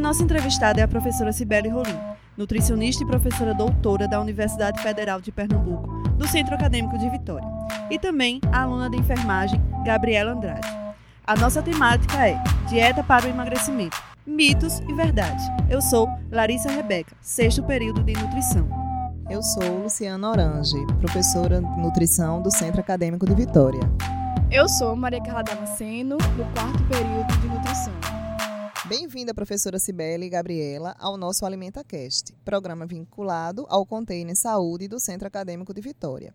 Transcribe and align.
A 0.00 0.02
nossa 0.02 0.22
entrevistada 0.22 0.80
é 0.80 0.82
a 0.82 0.88
professora 0.88 1.30
Cibele 1.30 1.68
Rolim, 1.68 1.94
nutricionista 2.34 3.04
e 3.04 3.06
professora 3.06 3.52
doutora 3.52 4.08
da 4.08 4.18
Universidade 4.18 4.82
Federal 4.82 5.20
de 5.20 5.30
Pernambuco, 5.30 5.88
do 6.16 6.26
Centro 6.26 6.54
Acadêmico 6.54 6.96
de 6.96 7.10
Vitória, 7.10 7.46
e 7.90 7.98
também 7.98 8.40
a 8.50 8.62
aluna 8.62 8.88
de 8.88 8.96
enfermagem 8.96 9.60
Gabriela 9.84 10.32
Andrade. 10.32 10.66
A 11.26 11.36
nossa 11.36 11.60
temática 11.60 12.26
é 12.26 12.42
Dieta 12.66 13.04
para 13.04 13.26
o 13.26 13.28
Emagrecimento, 13.28 14.02
Mitos 14.26 14.80
e 14.88 14.94
Verdades. 14.94 15.44
Eu 15.68 15.82
sou 15.82 16.08
Larissa 16.32 16.70
Rebeca, 16.70 17.14
sexto 17.20 17.62
período 17.62 18.02
de 18.02 18.14
nutrição. 18.14 18.66
Eu 19.28 19.42
sou 19.42 19.82
Luciana 19.82 20.30
Orange, 20.30 20.78
professora 20.98 21.60
de 21.60 21.80
nutrição 21.80 22.40
do 22.40 22.50
Centro 22.50 22.80
Acadêmico 22.80 23.26
de 23.26 23.34
Vitória. 23.34 23.82
Eu 24.50 24.66
sou 24.66 24.96
Maria 24.96 25.22
Carla 25.22 25.42
Damasceno, 25.42 26.16
do 26.16 26.54
quarto 26.54 26.82
período 26.84 27.38
de 27.38 27.48
nutrição. 27.48 28.19
Bem-vinda, 28.88 29.34
professora 29.34 29.78
Cibele 29.78 30.24
e 30.24 30.30
Gabriela, 30.30 30.96
ao 30.98 31.18
nosso 31.18 31.44
AlimentaCast, 31.44 32.32
programa 32.42 32.86
vinculado 32.86 33.66
ao 33.68 33.84
Container 33.84 34.34
Saúde 34.34 34.88
do 34.88 34.98
Centro 34.98 35.28
Acadêmico 35.28 35.74
de 35.74 35.82
Vitória. 35.82 36.32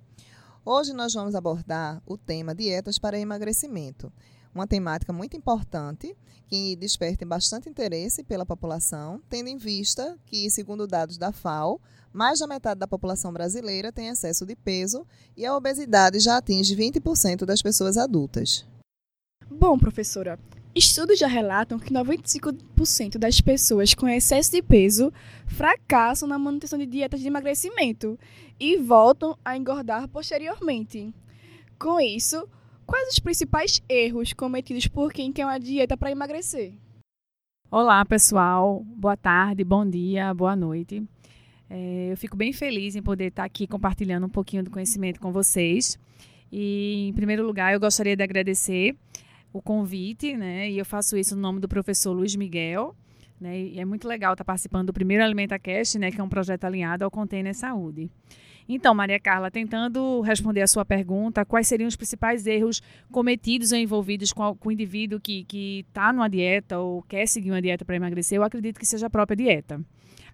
Hoje 0.63 0.93
nós 0.93 1.11
vamos 1.11 1.33
abordar 1.33 2.03
o 2.05 2.15
tema 2.15 2.53
dietas 2.53 2.99
para 2.99 3.19
emagrecimento, 3.19 4.13
uma 4.53 4.67
temática 4.67 5.11
muito 5.11 5.35
importante 5.35 6.15
que 6.47 6.75
desperta 6.75 7.25
bastante 7.25 7.67
interesse 7.67 8.23
pela 8.23 8.45
população, 8.45 9.19
tendo 9.27 9.49
em 9.49 9.57
vista 9.57 10.15
que, 10.27 10.47
segundo 10.51 10.85
dados 10.85 11.17
da 11.17 11.31
FAO, 11.31 11.81
mais 12.13 12.39
da 12.39 12.47
metade 12.47 12.79
da 12.79 12.87
população 12.87 13.33
brasileira 13.33 13.91
tem 13.91 14.09
excesso 14.09 14.45
de 14.45 14.55
peso 14.55 15.05
e 15.35 15.47
a 15.47 15.57
obesidade 15.57 16.19
já 16.19 16.37
atinge 16.37 16.75
20% 16.75 17.43
das 17.43 17.63
pessoas 17.63 17.97
adultas. 17.97 18.63
Bom, 19.49 19.79
professora, 19.79 20.39
estudos 20.75 21.17
já 21.17 21.27
relatam 21.27 21.79
que 21.79 21.93
95% 21.93 23.17
das 23.17 23.39
pessoas 23.39 23.93
com 23.93 24.09
excesso 24.09 24.51
de 24.51 24.61
peso 24.61 25.11
fracassam 25.47 26.27
na 26.27 26.37
manutenção 26.37 26.77
de 26.77 26.85
dietas 26.85 27.21
de 27.21 27.27
emagrecimento 27.27 28.19
e 28.59 28.75
voltam 28.75 29.37
a 29.43 29.55
engordar 29.55 30.09
posteriormente. 30.09 31.13
Com 31.79 31.97
isso, 31.99 32.45
quais 32.85 33.13
os 33.13 33.19
principais 33.19 33.81
erros 33.87 34.33
cometidos 34.33 34.85
por 34.87 35.13
quem 35.13 35.31
quer 35.31 35.45
uma 35.45 35.57
dieta 35.57 35.95
para 35.95 36.11
emagrecer? 36.11 36.73
Olá, 37.71 38.03
pessoal. 38.03 38.83
Boa 38.85 39.15
tarde, 39.15 39.63
bom 39.63 39.89
dia, 39.89 40.33
boa 40.33 40.57
noite. 40.57 41.01
É, 41.69 42.09
eu 42.11 42.17
fico 42.17 42.35
bem 42.35 42.51
feliz 42.51 42.97
em 42.97 43.01
poder 43.01 43.27
estar 43.27 43.45
aqui 43.45 43.65
compartilhando 43.65 44.25
um 44.25 44.29
pouquinho 44.29 44.63
do 44.63 44.69
conhecimento 44.69 45.21
com 45.21 45.31
vocês. 45.31 45.97
E, 46.51 47.07
em 47.07 47.13
primeiro 47.13 47.45
lugar, 47.45 47.73
eu 47.73 47.79
gostaria 47.79 48.15
de 48.15 48.23
agradecer 48.23 48.95
o 49.57 49.61
convite, 49.61 50.35
né? 50.35 50.69
E 50.69 50.77
eu 50.77 50.85
faço 50.85 51.17
isso 51.17 51.35
no 51.35 51.41
nome 51.41 51.59
do 51.59 51.67
professor 51.67 52.11
Luiz 52.11 52.35
Miguel. 52.35 52.95
Né, 53.39 53.59
e 53.59 53.79
é 53.81 53.83
muito 53.83 54.07
legal 54.07 54.31
estar 54.31 54.45
participando 54.45 54.87
do 54.87 54.93
primeiro 54.93 55.21
AlimentaCast, 55.21 55.99
né, 55.99 56.09
que 56.09 56.21
é 56.21 56.23
um 56.23 56.29
projeto 56.29 56.63
alinhado 56.63 57.03
ao 57.03 57.11
Container 57.11 57.53
Saúde. 57.53 58.09
Então, 58.67 58.95
Maria 58.95 59.19
Carla, 59.19 59.51
tentando 59.51 60.21
responder 60.21 60.61
a 60.61 60.67
sua 60.67 60.85
pergunta, 60.85 61.43
quais 61.43 61.67
seriam 61.67 61.87
os 61.87 61.97
principais 61.97 62.47
erros 62.47 62.81
cometidos 63.11 63.73
ou 63.73 63.77
envolvidos 63.77 64.31
com 64.31 64.57
o 64.63 64.71
indivíduo 64.71 65.19
que 65.19 65.85
está 65.87 66.13
numa 66.13 66.29
dieta 66.29 66.79
ou 66.79 67.03
quer 67.03 67.27
seguir 67.27 67.51
uma 67.51 67.61
dieta 67.61 67.83
para 67.83 67.97
emagrecer? 67.97 68.37
Eu 68.37 68.43
acredito 68.43 68.79
que 68.79 68.85
seja 68.85 69.07
a 69.07 69.09
própria 69.09 69.35
dieta. 69.35 69.81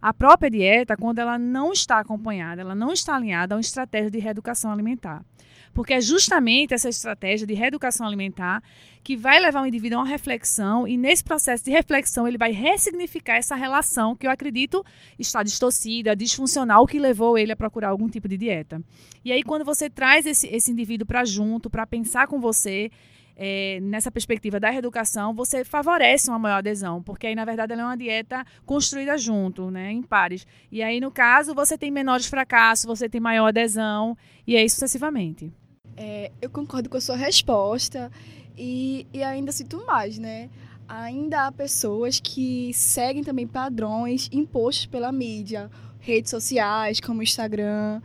A 0.02 0.14
própria 0.14 0.50
dieta, 0.50 0.96
quando 0.96 1.20
ela 1.20 1.38
não 1.38 1.74
está 1.74 2.00
acompanhada, 2.00 2.62
ela 2.62 2.74
não 2.74 2.94
está 2.94 3.16
alinhada 3.16 3.54
a 3.54 3.58
uma 3.58 3.62
estratégia 3.62 4.10
de 4.10 4.20
reeducação 4.20 4.72
alimentar. 4.72 5.26
Porque 5.74 5.94
é 5.94 6.02
justamente 6.02 6.74
essa 6.74 6.90
estratégia 6.90 7.48
de 7.48 7.54
reeducação 7.54 8.06
alimentar 8.06 8.62
que 9.04 9.16
vai 9.16 9.40
levar 9.40 9.64
o 9.64 9.66
indivíduo 9.66 10.00
a 10.00 10.02
uma 10.02 10.08
reflexão 10.08 10.88
e 10.88 10.96
nesse 10.98 11.24
processo 11.24 11.64
de 11.64 11.72
reflexão 11.72 12.28
ele 12.28 12.38
vai 12.38 12.52
ressignificar 12.52 13.36
essa 13.36 13.56
relação 13.56 14.16
que 14.16 14.28
eu 14.28 14.32
acredito 14.32 14.84
está 15.18 15.42
distorcida, 15.42 16.16
disfuncional, 16.16 16.86
que 16.86 17.00
levou 17.00 17.38
ele 17.38 17.52
a 17.52 17.56
procurar 17.56 17.90
algum 17.90 18.08
tipo 18.08 18.28
de 18.28 18.38
dieta. 18.38 18.82
E 19.26 19.32
aí 19.32 19.44
quando 19.44 19.66
você 19.66 19.90
traz 19.90 20.26
esse, 20.26 20.48
esse 20.48 20.72
indivíduo 20.72 21.08
para 21.08 21.26
junto, 21.26 21.70
para 21.70 21.88
pensar 21.88 22.28
com 22.28 22.40
você, 22.40 22.92
é, 23.36 23.80
nessa 23.82 24.12
perspectiva 24.12 24.60
da 24.60 24.70
reeducação, 24.70 25.34
você 25.34 25.64
favorece 25.64 26.30
uma 26.30 26.38
maior 26.38 26.58
adesão, 26.58 27.02
porque 27.02 27.26
aí, 27.26 27.34
na 27.34 27.44
verdade, 27.44 27.74
ela 27.74 27.82
é 27.82 27.86
uma 27.86 27.98
dieta 27.98 28.46
construída 28.66 29.18
junto, 29.18 29.72
né, 29.72 29.92
em 29.92 30.04
pares. 30.04 30.46
E 30.72 30.84
aí, 30.84 31.00
no 31.00 31.10
caso, 31.12 31.56
você 31.56 31.76
tem 31.76 31.90
menores 31.90 32.28
fracassos, 32.28 32.86
você 32.86 33.10
tem 33.10 33.20
maior 33.20 33.48
adesão, 33.48 34.16
e 34.46 34.56
aí 34.56 34.70
sucessivamente. 34.70 35.52
É, 35.96 36.32
eu 36.42 36.50
concordo 36.50 36.90
com 36.90 36.98
a 36.98 37.02
sua 37.02 37.16
resposta 37.16 38.12
e, 38.58 39.06
e 39.14 39.24
ainda 39.24 39.52
sinto 39.52 39.86
mais, 39.86 40.18
né? 40.18 40.50
Ainda 40.88 41.48
há 41.48 41.52
pessoas 41.52 42.20
que 42.20 42.74
seguem 42.74 43.24
também 43.24 43.48
padrões 43.48 44.30
impostos 44.32 44.86
pela 44.86 45.12
mídia, 45.12 45.70
redes 46.00 46.32
sociais 46.32 47.00
como 47.00 47.24
Instagram. 47.24 48.02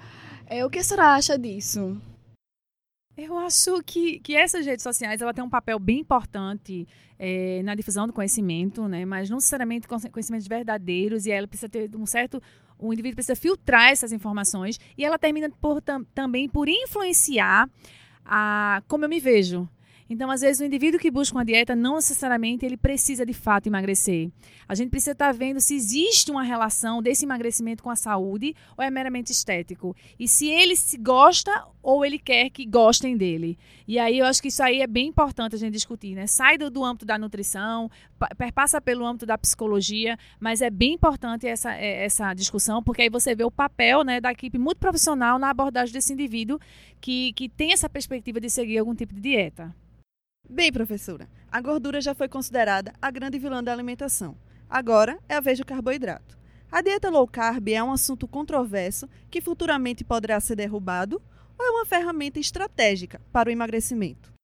É, 0.47 0.65
o 0.65 0.71
que 0.71 0.79
a 0.79 0.85
senhora 0.85 1.15
acha 1.15 1.39
disso? 1.39 2.01
Eu 3.17 3.39
acho 3.39 3.83
que, 3.83 4.21
que 4.21 4.37
essas 4.37 4.67
redes 4.67 4.83
sociais 4.83 5.23
ela 5.23 5.33
tem 5.33 5.43
um 5.43 5.49
papel 5.49 5.79
bem 5.79 6.01
importante 6.01 6.87
é, 7.19 7.63
na 7.63 7.75
difusão 7.75 8.07
do 8.07 8.13
conhecimento, 8.13 8.87
né? 8.87 9.07
mas 9.07 9.31
não 9.31 9.39
necessariamente 9.39 9.89
conhecimentos 9.89 10.47
verdadeiros, 10.47 11.25
e 11.25 11.31
ela 11.31 11.49
precisa 11.49 11.69
ter 11.69 11.91
um 11.97 12.05
certo. 12.05 12.43
O 12.79 12.93
indivíduo 12.93 13.17
precisa 13.17 13.37
filtrar 13.37 13.91
essas 13.91 14.13
informações 14.13 14.79
e 14.97 15.05
ela 15.05 15.19
termina 15.19 15.51
por, 15.61 15.81
tam, 15.81 16.05
também 16.15 16.49
por 16.49 16.69
influenciar 16.69 17.69
a 18.25 18.83
como 18.89 19.05
eu 19.05 19.09
me 19.09 19.21
vejo. 19.21 19.69
Então, 20.09 20.31
às 20.31 20.41
vezes, 20.41 20.61
o 20.61 20.65
indivíduo 20.65 21.01
que 21.01 21.11
busca 21.11 21.37
uma 21.37 21.45
dieta 21.45 21.75
não 21.75 21.97
necessariamente 21.97 22.65
ele 22.65 22.77
precisa 22.77 23.27
de 23.27 23.33
fato 23.33 23.67
emagrecer. 23.67 24.31
A 24.69 24.75
gente 24.75 24.91
precisa 24.91 25.13
estar 25.13 25.33
vendo 25.33 25.61
se 25.61 25.75
existe 25.75 26.31
uma 26.31 26.45
relação 26.45 27.03
desse 27.03 27.25
emagrecimento 27.25 27.83
com 27.83 27.91
a 27.91 27.97
saúde 27.97 28.55
ou 28.77 28.85
é 28.85 28.91
meramente 28.91 29.33
estético. 29.33 29.97
E 30.19 30.29
se 30.29 30.49
ele 30.49 30.77
se 30.77 30.97
gosta 30.97 31.67
ou 31.87 32.05
ele 32.05 32.19
quer 32.19 32.51
que 32.51 32.67
gostem 32.67 33.17
dele. 33.17 33.57
E 33.87 33.97
aí 33.97 34.19
eu 34.19 34.27
acho 34.27 34.43
que 34.43 34.49
isso 34.49 34.61
aí 34.61 34.83
é 34.83 34.89
bem 34.89 35.07
importante 35.07 35.55
a 35.55 35.59
gente 35.59 35.73
discutir, 35.73 36.17
né? 36.17 36.27
Sai 36.27 36.59
do, 36.59 36.69
do 36.69 36.85
âmbito 36.85 37.07
da 37.07 37.17
nutrição, 37.17 37.89
passa 38.53 38.81
pelo 38.81 39.07
âmbito 39.07 39.25
da 39.25 39.39
psicologia, 39.39 40.19
mas 40.41 40.61
é 40.61 40.69
bem 40.69 40.95
importante 40.95 41.47
essa, 41.47 41.73
é, 41.73 42.05
essa 42.05 42.35
discussão, 42.35 42.83
porque 42.83 43.03
aí 43.03 43.09
você 43.09 43.37
vê 43.37 43.45
o 43.45 43.53
papel 43.53 44.03
né, 44.03 44.21
da 44.21 44.33
equipe 44.33 44.59
muito 44.59 44.79
profissional 44.79 45.39
na 45.39 45.49
abordagem 45.49 45.93
desse 45.93 46.13
indivíduo 46.13 46.59
que, 47.01 47.33
que 47.35 47.49
tem 47.49 47.73
essa 47.73 47.89
perspectiva 47.89 48.41
de 48.41 48.51
seguir 48.51 48.79
algum 48.79 48.93
tipo 48.95 49.15
de 49.15 49.21
dieta. 49.21 49.73
Bem, 50.51 50.73
professora, 50.73 51.29
a 51.49 51.61
gordura 51.61 52.01
já 52.01 52.17
foi 52.17 52.27
considerada 52.27 52.93
a 53.01 53.13
grande 53.13 53.39
vilã 53.39 53.63
da 53.63 53.73
alimentação. 53.73 54.37
Agora 54.69 55.21
é 55.29 55.37
a 55.37 55.41
vez 55.41 55.57
do 55.61 55.65
carboidrato. 55.65 56.37
A 56.71 56.83
dieta 56.83 57.11
low 57.11 57.29
carb 57.29 57.69
é 57.69 57.81
um 57.81 57.93
assunto 57.93 58.27
controverso 58.27 59.09
que 59.31 59.41
futuramente 59.41 60.03
poderá 60.03 60.41
ser 60.41 60.57
derrubado 60.57 61.23
ou 61.59 61.67
é 61.67 61.71
uma 61.71 61.87
ferramenta 61.87 62.39
estratégica 62.39 63.21
para 63.33 63.49
o 63.49 63.53
emagrecimento? 63.53 64.37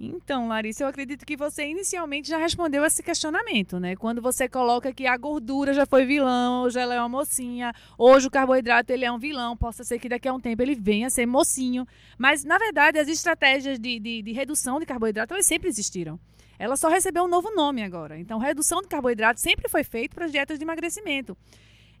Então, 0.00 0.46
Larissa, 0.46 0.84
eu 0.84 0.88
acredito 0.88 1.26
que 1.26 1.36
você 1.36 1.66
inicialmente 1.66 2.28
já 2.28 2.38
respondeu 2.38 2.84
esse 2.84 3.02
questionamento, 3.02 3.80
né? 3.80 3.96
Quando 3.96 4.22
você 4.22 4.48
coloca 4.48 4.92
que 4.92 5.08
a 5.08 5.16
gordura 5.16 5.74
já 5.74 5.84
foi 5.84 6.06
vilão, 6.06 6.62
hoje 6.62 6.78
ela 6.78 6.94
é 6.94 7.00
uma 7.00 7.08
mocinha, 7.08 7.74
hoje 7.96 8.28
o 8.28 8.30
carboidrato 8.30 8.92
ele 8.92 9.04
é 9.04 9.10
um 9.10 9.18
vilão, 9.18 9.56
possa 9.56 9.82
ser 9.82 9.98
que 9.98 10.08
daqui 10.08 10.28
a 10.28 10.32
um 10.32 10.38
tempo 10.38 10.62
ele 10.62 10.76
venha 10.76 11.08
a 11.08 11.10
ser 11.10 11.26
mocinho. 11.26 11.84
Mas, 12.16 12.44
na 12.44 12.58
verdade, 12.58 12.96
as 12.96 13.08
estratégias 13.08 13.76
de, 13.76 13.98
de, 13.98 14.22
de 14.22 14.32
redução 14.32 14.78
de 14.78 14.86
carboidrato, 14.86 15.34
elas 15.34 15.46
sempre 15.46 15.68
existiram. 15.68 16.18
Ela 16.60 16.76
só 16.76 16.88
recebeu 16.88 17.24
um 17.24 17.28
novo 17.28 17.52
nome 17.54 17.82
agora. 17.82 18.18
Então, 18.18 18.38
redução 18.38 18.80
de 18.82 18.88
carboidrato 18.88 19.40
sempre 19.40 19.68
foi 19.68 19.82
feito 19.82 20.14
para 20.14 20.26
as 20.26 20.32
dietas 20.32 20.58
de 20.58 20.64
emagrecimento. 20.64 21.36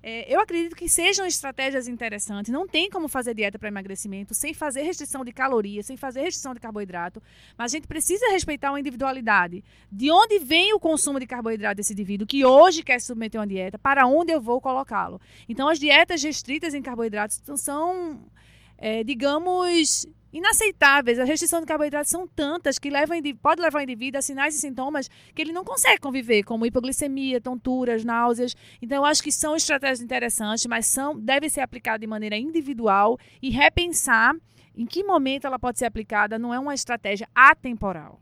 É, 0.02 0.32
eu 0.32 0.40
acredito 0.40 0.76
que 0.76 0.88
sejam 0.88 1.26
estratégias 1.26 1.88
interessantes. 1.88 2.52
Não 2.52 2.66
tem 2.66 2.88
como 2.88 3.08
fazer 3.08 3.34
dieta 3.34 3.58
para 3.58 3.68
emagrecimento 3.68 4.34
sem 4.34 4.54
fazer 4.54 4.82
restrição 4.82 5.24
de 5.24 5.32
calorias, 5.32 5.86
sem 5.86 5.96
fazer 5.96 6.22
restrição 6.22 6.54
de 6.54 6.60
carboidrato. 6.60 7.22
Mas 7.56 7.72
a 7.72 7.76
gente 7.76 7.88
precisa 7.88 8.30
respeitar 8.30 8.70
uma 8.70 8.80
individualidade. 8.80 9.64
De 9.90 10.10
onde 10.10 10.38
vem 10.38 10.72
o 10.72 10.80
consumo 10.80 11.18
de 11.18 11.26
carboidrato 11.26 11.76
desse 11.76 11.92
indivíduo 11.92 12.26
que 12.26 12.44
hoje 12.44 12.82
quer 12.82 13.00
submeter 13.00 13.40
uma 13.40 13.46
dieta? 13.46 13.78
Para 13.78 14.06
onde 14.06 14.32
eu 14.32 14.40
vou 14.40 14.60
colocá-lo? 14.60 15.20
Então, 15.48 15.68
as 15.68 15.78
dietas 15.78 16.22
restritas 16.22 16.74
em 16.74 16.82
carboidratos 16.82 17.42
são 17.56 18.20
é, 18.78 19.04
digamos, 19.04 20.06
inaceitáveis. 20.32 21.18
A 21.18 21.24
restrição 21.24 21.60
de 21.60 21.66
carboidratos 21.66 22.10
são 22.10 22.26
tantas 22.26 22.78
que 22.78 22.90
levam, 22.90 23.18
pode 23.40 23.60
levar 23.60 23.80
o 23.80 23.82
indivíduo 23.82 24.18
a 24.18 24.22
sinais 24.22 24.54
e 24.54 24.58
sintomas 24.58 25.08
que 25.34 25.42
ele 25.42 25.52
não 25.52 25.64
consegue 25.64 26.00
conviver, 26.00 26.42
como 26.44 26.64
hipoglicemia, 26.64 27.40
tonturas, 27.40 28.04
náuseas. 28.04 28.54
Então, 28.80 28.98
eu 28.98 29.04
acho 29.04 29.22
que 29.22 29.32
são 29.32 29.56
estratégias 29.56 30.00
interessantes, 30.00 30.66
mas 30.66 30.86
são 30.86 31.18
devem 31.18 31.48
ser 31.48 31.60
aplicadas 31.60 32.00
de 32.00 32.06
maneira 32.06 32.36
individual 32.36 33.18
e 33.42 33.50
repensar 33.50 34.34
em 34.76 34.86
que 34.86 35.02
momento 35.02 35.46
ela 35.46 35.58
pode 35.58 35.78
ser 35.78 35.86
aplicada. 35.86 36.38
Não 36.38 36.54
é 36.54 36.58
uma 36.58 36.74
estratégia 36.74 37.28
atemporal. 37.34 38.20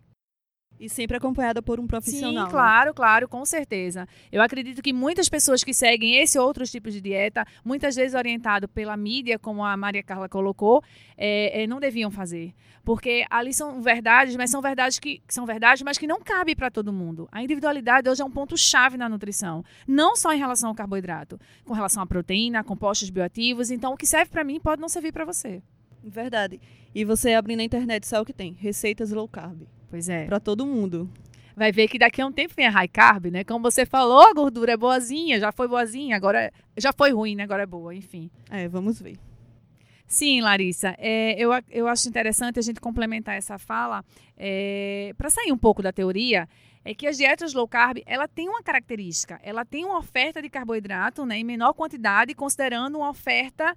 E 0.78 0.88
sempre 0.88 1.17
acompanhada 1.17 1.62
por 1.62 1.81
um 1.81 1.87
profissional. 1.87 2.46
Sim, 2.46 2.50
claro, 2.50 2.90
né? 2.90 2.94
claro, 2.94 3.28
com 3.28 3.44
certeza. 3.44 4.06
Eu 4.31 4.43
acredito 4.43 4.82
que 4.82 4.93
muitas 4.93 5.28
pessoas 5.28 5.64
que 5.64 5.73
seguem 5.73 6.17
esse 6.17 6.38
outros 6.38 6.70
tipos 6.70 6.93
de 6.93 7.00
dieta, 7.00 7.46
muitas 7.64 7.96
vezes 7.96 8.14
orientado 8.14 8.69
pela 8.69 8.96
mídia, 8.96 9.38
como 9.38 9.64
a 9.64 9.76
Maria 9.76 10.02
Carla 10.02 10.28
colocou, 10.28 10.82
é, 11.17 11.62
é, 11.62 11.67
não 11.67 11.81
deviam 11.81 12.11
fazer. 12.11 12.55
Porque 12.84 13.25
ali 13.31 13.52
são 13.55 13.81
verdades, 13.81 14.37
mas 14.37 14.50
são 14.50 14.61
verdades 14.61 14.99
que, 14.99 15.19
que 15.26 15.34
são 15.34 15.46
verdades, 15.46 15.82
mas 15.82 15.99
que 15.99 16.06
não 16.06 16.20
cabe 16.20 16.55
para 16.55 16.70
todo 16.70 16.93
mundo. 16.93 17.29
A 17.32 17.43
individualidade 17.43 18.08
hoje 18.08 18.22
é 18.22 18.25
um 18.25 18.31
ponto-chave 18.31 18.96
na 18.96 19.08
nutrição. 19.08 19.64
Não 19.88 20.14
só 20.14 20.32
em 20.32 20.38
relação 20.38 20.69
ao 20.69 20.75
carboidrato, 20.75 21.40
com 21.64 21.72
relação 21.72 22.02
à 22.02 22.06
proteína, 22.06 22.61
a 22.61 22.64
compostos 22.64 23.11
bioativos. 23.11 23.70
Então, 23.70 23.94
o 23.94 23.96
que 23.96 24.06
serve 24.06 24.31
para 24.31 24.44
mim 24.44 24.61
pode 24.61 24.81
não 24.81 24.88
servir 24.88 25.12
para 25.12 25.25
você. 25.25 25.62
Verdade. 26.05 26.61
E 26.94 27.05
você 27.05 27.34
abre 27.34 27.56
na 27.56 27.64
internet, 27.64 28.06
sabe 28.06 28.22
o 28.22 28.26
que 28.26 28.32
tem? 28.32 28.52
Receitas 28.52 29.11
low 29.11 29.29
carb. 29.29 29.62
Pois 29.90 30.08
é. 30.08 30.26
Para 30.26 30.40
todo 30.40 30.66
mundo. 30.66 31.10
Vai 31.56 31.72
ver 31.72 31.88
que 31.88 31.98
daqui 31.98 32.20
a 32.20 32.26
um 32.26 32.32
tempo 32.32 32.52
vem 32.54 32.66
a 32.66 32.70
high 32.70 32.88
carb, 32.88 33.26
né? 33.26 33.42
Como 33.42 33.62
você 33.62 33.86
falou, 33.86 34.20
a 34.20 34.34
gordura 34.34 34.72
é 34.72 34.76
boazinha, 34.76 35.40
já 35.40 35.50
foi 35.50 35.66
boazinha, 35.66 36.14
agora 36.14 36.52
já 36.76 36.92
foi 36.92 37.12
ruim, 37.12 37.34
né? 37.34 37.44
Agora 37.44 37.62
é 37.62 37.66
boa, 37.66 37.94
enfim. 37.94 38.30
É, 38.50 38.68
vamos 38.68 39.00
ver. 39.00 39.16
Sim, 40.06 40.40
Larissa, 40.40 40.94
é, 40.98 41.34
eu, 41.38 41.50
eu 41.70 41.88
acho 41.88 42.08
interessante 42.08 42.58
a 42.58 42.62
gente 42.62 42.80
complementar 42.80 43.34
essa 43.36 43.58
fala 43.58 44.04
é, 44.36 45.12
para 45.18 45.30
sair 45.30 45.50
um 45.50 45.58
pouco 45.58 45.82
da 45.82 45.92
teoria. 45.92 46.48
É 46.84 46.94
que 46.94 47.06
as 47.06 47.16
dietas 47.16 47.52
low 47.52 47.66
carb, 47.66 48.00
ela 48.06 48.28
tem 48.28 48.48
uma 48.48 48.62
característica, 48.62 49.40
ela 49.42 49.64
tem 49.64 49.84
uma 49.84 49.98
oferta 49.98 50.40
de 50.40 50.48
carboidrato 50.48 51.26
né, 51.26 51.36
em 51.38 51.42
menor 51.42 51.72
quantidade, 51.72 52.32
considerando 52.32 52.98
uma 52.98 53.10
oferta 53.10 53.74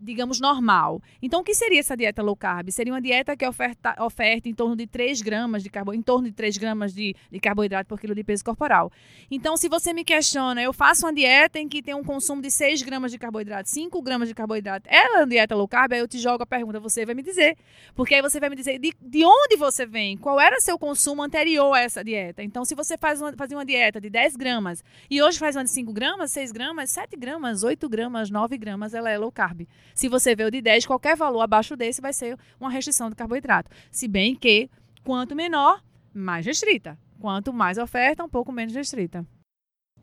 digamos, 0.00 0.40
normal. 0.40 1.02
Então, 1.22 1.40
o 1.40 1.44
que 1.44 1.54
seria 1.54 1.80
essa 1.80 1.96
dieta 1.96 2.22
low 2.22 2.36
carb? 2.36 2.70
Seria 2.70 2.92
uma 2.92 3.00
dieta 3.00 3.36
que 3.36 3.46
oferta, 3.46 3.94
oferta 4.02 4.48
em 4.48 4.54
torno 4.54 4.76
de 4.76 4.86
3 4.86 5.20
gramas 5.22 5.62
de 5.62 5.70
carboidrato, 5.70 6.00
em 6.00 6.02
torno 6.02 6.28
de 6.28 6.32
3 6.32 6.56
gramas 6.56 6.94
de, 6.94 7.14
de 7.30 7.40
carboidrato 7.40 7.88
por 7.88 7.98
quilo 7.98 8.14
de 8.14 8.22
peso 8.22 8.44
corporal. 8.44 8.90
Então, 9.30 9.56
se 9.56 9.68
você 9.68 9.92
me 9.92 10.04
questiona, 10.04 10.62
eu 10.62 10.72
faço 10.72 11.06
uma 11.06 11.12
dieta 11.12 11.58
em 11.58 11.68
que 11.68 11.82
tem 11.82 11.94
um 11.94 12.04
consumo 12.04 12.42
de 12.42 12.50
6 12.50 12.82
gramas 12.82 13.10
de 13.10 13.18
carboidrato, 13.18 13.68
5 13.68 14.02
gramas 14.02 14.28
de 14.28 14.34
carboidrato, 14.34 14.88
ela 14.90 15.18
é 15.18 15.20
uma 15.20 15.26
dieta 15.26 15.54
low 15.54 15.68
carb? 15.68 15.92
Aí 15.92 16.00
eu 16.00 16.08
te 16.08 16.18
jogo 16.18 16.42
a 16.42 16.46
pergunta, 16.46 16.80
você 16.80 17.04
vai 17.04 17.14
me 17.14 17.22
dizer. 17.22 17.56
Porque 17.94 18.14
aí 18.14 18.22
você 18.22 18.38
vai 18.38 18.50
me 18.50 18.56
dizer 18.56 18.78
de, 18.78 18.92
de 19.00 19.24
onde 19.24 19.56
você 19.56 19.86
vem, 19.86 20.16
qual 20.16 20.40
era 20.40 20.60
seu 20.60 20.78
consumo 20.78 21.22
anterior 21.22 21.72
a 21.74 21.80
essa 21.80 22.02
dieta. 22.02 22.42
Então, 22.42 22.64
se 22.64 22.74
você 22.74 22.96
faz 22.96 23.20
uma, 23.20 23.32
fazia 23.32 23.56
uma 23.56 23.64
dieta 23.64 24.00
de 24.00 24.10
10 24.10 24.36
gramas 24.36 24.82
e 25.10 25.22
hoje 25.22 25.38
faz 25.38 25.56
uma 25.56 25.64
de 25.64 25.70
5 25.70 25.92
gramas, 25.92 26.32
6 26.32 26.52
gramas, 26.52 26.90
7 26.90 27.16
gramas, 27.16 27.62
8 27.62 27.88
gramas, 27.88 28.30
9 28.30 28.58
gramas, 28.58 28.94
ela 28.94 29.10
é 29.10 29.18
low 29.18 29.32
carb. 29.32 29.66
Se 29.94 30.08
você 30.08 30.34
vê 30.34 30.44
o 30.44 30.50
de 30.50 30.60
10, 30.60 30.86
qualquer 30.86 31.16
valor 31.16 31.40
abaixo 31.40 31.76
desse 31.76 32.00
vai 32.00 32.12
ser 32.12 32.38
uma 32.60 32.70
restrição 32.70 33.08
de 33.10 33.16
carboidrato. 33.16 33.70
Se 33.90 34.06
bem 34.06 34.34
que, 34.34 34.70
quanto 35.04 35.34
menor, 35.34 35.82
mais 36.12 36.46
restrita. 36.46 36.98
Quanto 37.20 37.52
mais 37.52 37.78
oferta, 37.78 38.22
um 38.24 38.28
pouco 38.28 38.52
menos 38.52 38.74
restrita. 38.74 39.26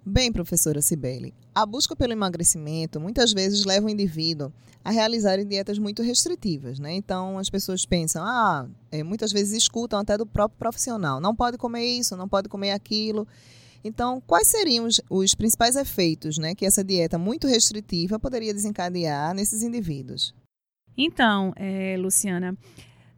Bem, 0.04 0.32
professora 0.32 0.82
Cibele, 0.82 1.32
a 1.54 1.64
busca 1.64 1.96
pelo 1.96 2.12
emagrecimento 2.12 3.00
muitas 3.00 3.32
vezes 3.34 3.66
leva 3.66 3.86
o 3.86 3.90
indivíduo 3.90 4.52
a 4.84 4.90
realizar 4.90 5.38
dietas 5.46 5.78
muito 5.78 6.02
restritivas, 6.02 6.80
né? 6.80 6.94
Então 6.94 7.38
as 7.38 7.52
pessoas 7.52 7.86
pensam, 7.86 8.24
ah, 8.24 8.68
é, 8.92 9.04
muitas 9.04 9.32
vezes 9.32 9.56
escutam 9.56 10.00
até 10.00 10.18
do 10.18 10.26
próprio 10.26 10.58
profissional, 10.58 11.22
não 11.22 11.36
pode 11.36 11.56
comer 11.60 11.86
isso, 11.86 12.18
não 12.18 12.28
pode 12.28 12.50
comer 12.50 12.72
aquilo. 12.72 13.28
Então, 13.84 14.22
quais 14.22 14.48
seriam 14.48 14.86
os, 14.86 15.02
os 15.10 15.36
principais 15.36 15.76
efeitos 15.76 16.38
né, 16.38 16.54
que 16.54 16.66
essa 16.66 16.84
dieta 16.84 17.18
muito 17.18 17.48
restritiva 17.48 18.20
poderia 18.20 18.54
desencadear 18.54 19.34
nesses 19.34 19.64
indivíduos? 19.64 20.34
Então, 20.98 21.54
é, 21.56 21.96
Luciana, 21.98 22.56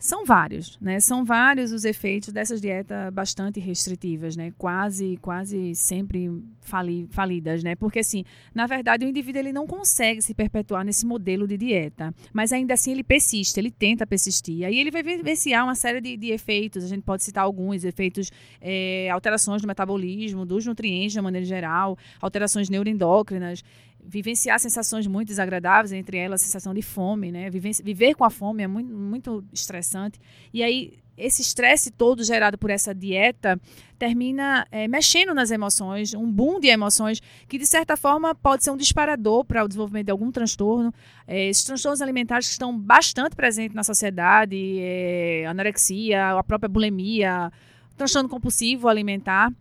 são 0.03 0.25
vários, 0.25 0.77
né? 0.81 0.99
São 0.99 1.23
vários 1.23 1.71
os 1.71 1.85
efeitos 1.85 2.33
dessas 2.33 2.59
dietas 2.59 3.09
bastante 3.13 3.61
restritivas, 3.61 4.35
né? 4.35 4.51
Quase, 4.57 5.17
quase 5.21 5.73
sempre 5.75 6.29
fali, 6.59 7.07
falidas, 7.09 7.63
né? 7.63 7.73
Porque 7.73 7.99
assim, 7.99 8.25
na 8.53 8.67
verdade, 8.67 9.05
o 9.05 9.07
indivíduo 9.07 9.39
ele 9.39 9.53
não 9.53 9.65
consegue 9.65 10.21
se 10.21 10.33
perpetuar 10.33 10.83
nesse 10.83 11.05
modelo 11.05 11.47
de 11.47 11.55
dieta, 11.55 12.13
mas 12.33 12.51
ainda 12.51 12.73
assim 12.73 12.91
ele 12.91 13.01
persiste, 13.01 13.57
ele 13.57 13.71
tenta 13.71 14.05
persistir. 14.05 14.65
Aí 14.65 14.77
ele 14.77 14.91
vai 14.91 15.01
vivenciar 15.01 15.63
uma 15.63 15.73
série 15.73 16.01
de, 16.01 16.17
de 16.17 16.31
efeitos. 16.31 16.83
A 16.83 16.87
gente 16.87 17.03
pode 17.03 17.23
citar 17.23 17.45
alguns 17.45 17.85
efeitos, 17.85 18.29
é, 18.59 19.09
alterações 19.09 19.61
do 19.61 19.67
metabolismo, 19.69 20.45
dos 20.45 20.65
nutrientes 20.65 21.13
de 21.13 21.21
maneira 21.21 21.45
geral, 21.45 21.97
alterações 22.19 22.69
neuroendócrinas 22.69 23.63
vivenciar 24.05 24.59
sensações 24.59 25.07
muito 25.07 25.29
desagradáveis, 25.29 25.91
entre 25.91 26.17
elas 26.17 26.41
a 26.41 26.45
sensação 26.45 26.73
de 26.73 26.81
fome, 26.81 27.31
né? 27.31 27.49
Viver, 27.49 28.15
com 28.15 28.23
a 28.23 28.29
fome 28.29 28.63
é 28.63 28.67
muito, 28.67 28.93
muito 28.93 29.43
estressante. 29.51 30.19
E 30.53 30.61
aí, 30.61 30.93
esse 31.17 31.41
estresse 31.41 31.91
todo 31.91 32.23
gerado 32.23 32.57
por 32.57 32.69
essa 32.69 32.93
dieta 32.93 33.59
termina 33.99 34.67
é, 34.71 34.87
mexendo 34.87 35.33
nas 35.33 35.51
emoções, 35.51 36.13
um 36.13 36.29
boom 36.29 36.59
de 36.59 36.67
emoções 36.67 37.21
que, 37.47 37.57
de 37.57 37.65
certa 37.65 37.95
forma, 37.95 38.33
pode 38.33 38.63
ser 38.63 38.71
um 38.71 38.77
disparador 38.77 39.45
para 39.45 39.63
o 39.63 39.67
desenvolvimento 39.67 40.05
de 40.05 40.11
algum 40.11 40.31
transtorno. 40.31 40.93
É, 41.27 41.49
esses 41.49 41.63
transtornos 41.63 42.01
alimentares 42.01 42.47
que 42.47 42.53
estão 42.53 42.77
bastante 42.77 43.35
presentes 43.35 43.75
na 43.75 43.83
sociedade, 43.83 44.77
é, 44.79 45.45
anorexia, 45.47 46.31
a 46.31 46.43
própria 46.43 46.67
bulimia, 46.67 47.51
transtorno 47.95 48.27
compulsivo 48.27 48.87
alimentar. 48.87 49.51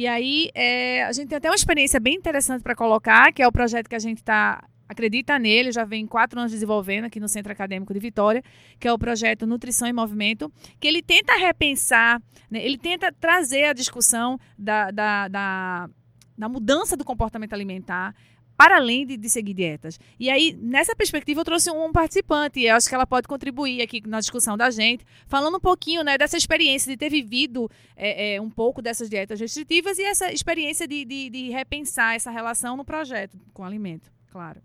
E 0.00 0.06
aí, 0.06 0.48
é, 0.54 1.04
a 1.04 1.12
gente 1.12 1.28
tem 1.28 1.36
até 1.36 1.50
uma 1.50 1.54
experiência 1.54 2.00
bem 2.00 2.14
interessante 2.14 2.62
para 2.62 2.74
colocar, 2.74 3.30
que 3.34 3.42
é 3.42 3.46
o 3.46 3.52
projeto 3.52 3.86
que 3.86 3.94
a 3.94 3.98
gente 3.98 4.16
está 4.16 4.66
acredita 4.88 5.38
nele, 5.38 5.70
já 5.70 5.84
vem 5.84 6.06
quatro 6.06 6.40
anos 6.40 6.50
desenvolvendo 6.50 7.04
aqui 7.04 7.20
no 7.20 7.28
Centro 7.28 7.52
Acadêmico 7.52 7.92
de 7.92 8.00
Vitória, 8.00 8.42
que 8.78 8.88
é 8.88 8.92
o 8.94 8.98
projeto 8.98 9.46
Nutrição 9.46 9.86
em 9.86 9.92
Movimento, 9.92 10.50
que 10.80 10.88
ele 10.88 11.02
tenta 11.02 11.34
repensar, 11.34 12.18
né, 12.50 12.64
ele 12.64 12.78
tenta 12.78 13.12
trazer 13.12 13.64
a 13.64 13.74
discussão 13.74 14.38
da, 14.58 14.90
da, 14.90 15.28
da, 15.28 15.90
da 16.38 16.48
mudança 16.48 16.96
do 16.96 17.04
comportamento 17.04 17.52
alimentar 17.52 18.14
para 18.60 18.76
além 18.76 19.06
de, 19.06 19.16
de, 19.16 19.30
seguir 19.30 19.54
dietas. 19.54 19.98
E 20.18 20.28
aí, 20.28 20.52
nessa 20.60 20.94
perspectiva, 20.94 21.40
eu 21.40 21.44
trouxe 21.46 21.70
um 21.70 21.90
participante, 21.90 22.60
e 22.60 22.66
eu 22.66 22.76
acho 22.76 22.90
que 22.90 22.94
ela 22.94 23.06
pode 23.06 23.26
contribuir 23.26 23.80
aqui 23.80 24.06
na 24.06 24.20
discussão 24.20 24.54
da 24.54 24.70
gente, 24.70 25.02
falando 25.26 25.56
um 25.56 25.60
pouquinho 25.60 26.04
né, 26.04 26.18
dessa 26.18 26.36
experiência 26.36 26.92
de 26.92 26.98
ter 26.98 27.08
vivido 27.08 27.70
é, 27.96 28.34
é, 28.34 28.40
um 28.40 28.50
pouco 28.50 28.82
dessas 28.82 29.08
dietas 29.08 29.40
restritivas 29.40 29.98
e 29.98 30.02
essa 30.02 30.30
experiência 30.30 30.86
de, 30.86 31.06
de, 31.06 31.30
de 31.30 31.48
repensar 31.48 32.14
essa 32.14 32.30
relação 32.30 32.76
no 32.76 32.84
projeto 32.84 33.40
com 33.54 33.62
o 33.62 33.64
alimento, 33.64 34.12
claro. 34.30 34.60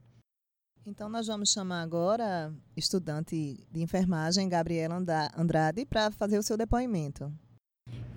Então, 0.86 1.08
nós 1.08 1.28
vamos 1.28 1.54
chamar 1.54 1.82
agora 1.82 2.54
estudante 2.76 3.66
de 3.72 3.82
enfermagem, 3.82 4.50
Gabriela 4.50 5.02
Andrade, 5.38 5.86
para 5.86 6.12
fazer 6.12 6.38
o 6.38 6.44
seu 6.44 6.58
depoimento. 6.58 7.32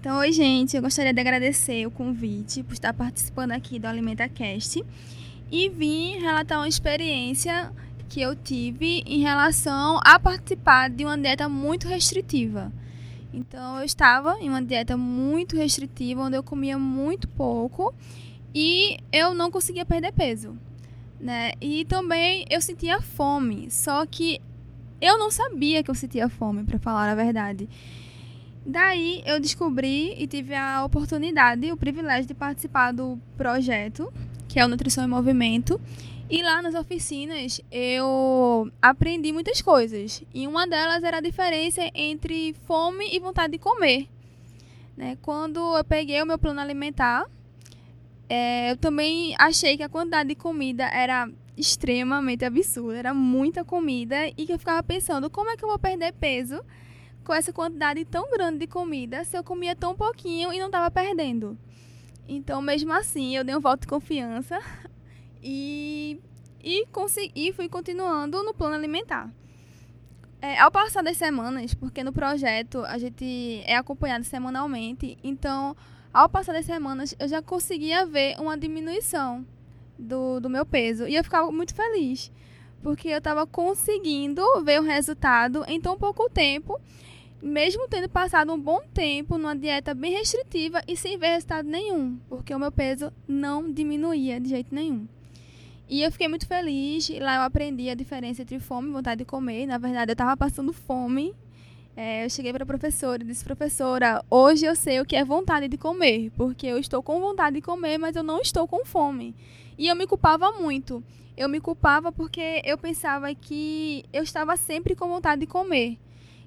Então, 0.01 0.19
oi, 0.19 0.33
gente. 0.33 0.77
Eu 0.77 0.83
gostaria 0.83 1.15
de 1.15 1.21
agradecer 1.21 1.87
o 1.87 1.91
convite 1.93 2.65
por 2.65 2.73
estar 2.73 2.93
participando 2.93 3.53
aqui 3.53 3.79
do 3.79 3.87
AlimentaCast 3.87 4.85
e 5.51 5.69
vim 5.69 6.19
relatar 6.19 6.59
uma 6.59 6.69
experiência 6.69 7.73
que 8.09 8.21
eu 8.21 8.35
tive 8.35 9.03
em 9.07 9.21
relação 9.21 10.01
a 10.05 10.19
participar 10.19 10.89
de 10.89 11.05
uma 11.05 11.17
dieta 11.17 11.49
muito 11.49 11.87
restritiva. 11.87 12.73
Então 13.33 13.79
eu 13.79 13.85
estava 13.85 14.39
em 14.41 14.49
uma 14.49 14.63
dieta 14.63 14.97
muito 14.97 15.57
restritiva, 15.57 16.23
onde 16.23 16.37
eu 16.37 16.43
comia 16.43 16.79
muito 16.79 17.29
pouco 17.29 17.95
e 18.55 18.99
eu 19.13 19.35
não 19.35 19.51
conseguia 19.51 19.85
perder 19.85 20.13
peso, 20.13 20.57
né? 21.21 21.53
E 21.61 21.85
também 21.85 22.47
eu 22.49 22.61
sentia 22.61 23.01
fome, 23.01 23.71
só 23.71 24.07
que 24.07 24.41
eu 25.01 25.19
não 25.19 25.31
sabia 25.31 25.83
que 25.83 25.91
eu 25.91 25.95
sentia 25.95 26.29
fome, 26.29 26.65
para 26.65 26.79
falar 26.79 27.09
a 27.09 27.15
verdade. 27.15 27.69
Daí 28.65 29.23
eu 29.25 29.41
descobri 29.41 30.15
e 30.19 30.27
tive 30.27 30.55
a 30.55 30.85
oportunidade, 30.85 31.73
o 31.73 31.77
privilégio 31.77 32.27
de 32.27 32.35
participar 32.35 32.93
do 32.93 33.19
projeto 33.37 34.13
que 34.49 34.59
é 34.59 34.65
o 34.65 34.69
Nutrição 34.69 35.05
em 35.05 35.09
Movimento. 35.09 35.81
E 36.31 36.43
lá 36.43 36.61
nas 36.61 36.75
oficinas 36.75 37.61
eu 37.71 38.71
aprendi 38.83 39.33
muitas 39.33 39.63
coisas. 39.63 40.23
E 40.35 40.47
uma 40.47 40.67
delas 40.67 41.05
era 41.05 41.19
a 41.19 41.21
diferença 41.21 41.83
entre 41.95 42.55
fome 42.67 43.15
e 43.15 43.21
vontade 43.21 43.53
de 43.53 43.59
comer. 43.59 44.09
Né? 44.97 45.17
Quando 45.23 45.77
eu 45.77 45.85
peguei 45.85 46.21
o 46.21 46.27
meu 46.27 46.39
plano 46.39 46.61
alimentar, 46.61 47.25
é, 48.29 48.73
eu 48.73 48.77
também 48.77 49.35
achei 49.39 49.77
que 49.77 49.83
a 49.83 49.89
quantidade 49.89 50.31
de 50.31 50.35
comida 50.35 50.85
era 50.85 51.31
extremamente 51.57 52.45
absurda. 52.45 52.99
Era 52.99 53.15
muita 53.15 53.65
comida 53.65 54.29
e 54.29 54.45
que 54.47 54.53
eu 54.53 54.59
ficava 54.59 54.83
pensando 54.83 55.31
como 55.31 55.51
é 55.51 55.57
que 55.57 55.65
eu 55.65 55.69
vou 55.69 55.79
perder 55.79 56.13
peso 56.13 56.61
com 57.29 57.35
essa 57.35 57.53
quantidade 57.53 58.07
tão 58.07 58.31
grande 58.31 58.61
de 58.61 58.67
comida 58.67 59.23
se 59.23 59.37
eu 59.37 59.45
comia 59.45 59.77
tão 59.77 59.95
pouquinho 59.95 60.51
e 60.51 60.59
não 60.59 60.69
estava 60.69 60.91
perdendo. 60.91 61.59
Então, 62.27 62.63
mesmo 62.63 62.91
assim, 62.91 63.37
eu 63.37 63.45
dei 63.45 63.55
um 63.55 63.61
voto 63.61 63.83
de 63.83 63.87
confiança 63.87 64.59
e, 65.43 66.19
e, 66.65 66.87
consegui, 66.87 67.53
fui 67.53 67.69
continuando 67.69 68.43
no 68.43 68.55
plano 68.55 68.75
alimentar. 68.75 69.31
É, 70.41 70.59
ao 70.59 70.71
passar 70.71 71.03
das 71.03 71.19
semanas, 71.19 71.75
porque 71.75 72.03
no 72.03 72.15
projeto 72.15 72.83
a 72.87 72.97
gente 72.97 73.63
é 73.67 73.77
acompanhado 73.77 74.25
semanalmente, 74.25 75.19
então 75.23 75.77
ao 76.11 76.31
passar 76.31 76.55
das 76.55 76.65
semanas 76.65 77.15
eu 77.19 77.29
já 77.29 77.43
conseguia 77.43 78.07
ver 78.07 78.41
uma 78.41 78.57
diminuição 78.57 79.45
do, 79.99 80.41
do 80.41 80.49
meu 80.49 80.65
peso 80.65 81.07
e 81.07 81.15
eu 81.15 81.25
ficava 81.25 81.53
muito 81.53 81.75
feliz, 81.75 82.33
porque 82.83 83.09
eu 83.09 83.19
estava 83.19 83.47
conseguindo 83.47 84.43
ver 84.65 84.81
o 84.81 84.85
resultado 84.85 85.63
em 85.67 85.79
tão 85.79 85.99
pouco 85.99 86.31
tempo, 86.31 86.81
mesmo 87.41 87.89
tendo 87.89 88.09
passado 88.09 88.53
um 88.53 88.61
bom 88.61 88.81
tempo 88.93 89.39
numa 89.39 89.55
dieta 89.55 89.95
bem 89.95 90.13
restritiva 90.13 90.83
e 90.87 90.97
sem 90.97 91.17
ver 91.17 91.35
resultado 91.35 91.69
nenhum, 91.69 92.19
porque 92.29 92.55
o 92.55 92.59
meu 92.59 92.73
peso 92.73 93.13
não 93.27 93.71
diminuía 93.71 94.41
de 94.41 94.49
jeito 94.49 94.75
nenhum. 94.75 95.07
E 95.89 96.03
eu 96.03 96.13
fiquei 96.13 96.29
muito 96.29 96.47
feliz. 96.47 97.09
Lá 97.19 97.37
eu 97.37 97.43
aprendi 97.43 97.89
a 97.89 97.95
diferença 97.95 98.43
entre 98.43 98.61
fome 98.61 98.91
e 98.91 98.93
vontade 98.93 99.21
de 99.21 99.25
comer. 99.25 99.67
Na 99.67 99.79
verdade, 99.79 100.11
eu 100.11 100.15
estava 100.15 100.37
passando 100.37 100.73
fome. 100.73 101.35
É, 101.97 102.25
eu 102.25 102.31
cheguei 102.31 102.53
para 102.53 102.63
a 102.63 102.67
professora 102.67 103.23
e 103.23 103.27
disse: 103.27 103.43
Professora, 103.43 104.23
hoje 104.31 104.67
eu 104.67 104.77
sei 104.77 105.01
o 105.01 105.07
que 105.07 105.17
é 105.17 105.25
vontade 105.25 105.67
de 105.67 105.79
comer, 105.79 106.31
porque 106.37 106.67
eu 106.67 106.79
estou 106.79 107.03
com 107.03 107.19
vontade 107.21 107.57
de 107.57 107.63
comer, 107.63 107.97
mas 107.99 108.15
eu 108.15 108.23
não 108.23 108.41
estou 108.41 108.69
com 108.69 108.85
fome. 108.85 109.35
E 109.79 109.89
eu 109.89 109.97
me 109.97 110.07
culpava 110.07 110.53
muito. 110.53 111.03
Eu 111.37 111.49
me 111.49 111.61
culpava 111.61 112.13
porque 112.13 112.61
eu 112.65 112.77
pensava 112.77 113.35
que 113.35 114.05
eu 114.13 114.23
estava 114.23 114.57
sempre 114.57 114.95
com 114.95 115.09
vontade 115.09 115.41
de 115.41 115.47
comer. 115.47 115.99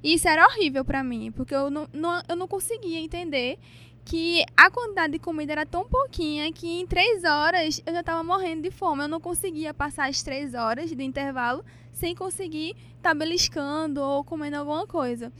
E 0.03 0.15
isso 0.15 0.27
era 0.27 0.45
horrível 0.47 0.83
para 0.83 1.03
mim, 1.03 1.31
porque 1.31 1.53
eu 1.53 1.69
não, 1.69 1.87
não, 1.93 2.21
eu 2.27 2.35
não 2.35 2.47
conseguia 2.47 2.99
entender 2.99 3.59
que 4.03 4.43
a 4.57 4.69
quantidade 4.69 5.13
de 5.13 5.19
comida 5.19 5.51
era 5.51 5.65
tão 5.65 5.85
pouquinha 5.85 6.51
que 6.51 6.67
em 6.67 6.87
três 6.87 7.23
horas 7.23 7.81
eu 7.85 7.93
já 7.93 7.99
estava 7.99 8.23
morrendo 8.23 8.63
de 8.63 8.71
fome. 8.71 9.03
Eu 9.03 9.07
não 9.07 9.21
conseguia 9.21 9.73
passar 9.73 10.09
as 10.09 10.23
três 10.23 10.53
horas 10.53 10.89
de 10.89 11.03
intervalo 11.03 11.63
sem 11.93 12.15
conseguir 12.15 12.71
estar 12.97 13.09
tá 13.09 13.13
beliscando 13.13 14.01
ou 14.01 14.23
comendo 14.23 14.57
alguma 14.57 14.87
coisa. 14.87 15.31